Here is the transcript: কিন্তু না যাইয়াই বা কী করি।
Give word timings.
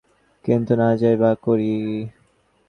কিন্তু 0.45 0.71
না 0.75 0.87
যাইয়াই 0.99 1.19
বা 1.21 1.31
কী 1.33 1.39
করি। 1.45 1.71